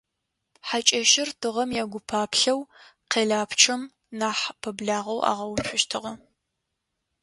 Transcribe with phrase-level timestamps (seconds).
[0.67, 2.59] Хьакӏэщыр тыгъэм егупаплъэу
[3.11, 3.81] къэлапчъэм
[4.19, 6.13] нахь пэблагъэу агъэуцущтыгъэ.